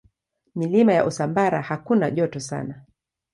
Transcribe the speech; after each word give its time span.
Milima 0.55 0.93
ya 0.93 1.05
Usambara 1.05 1.61
hakuna 1.61 2.11
joto 2.11 2.39
sana. 2.39 2.81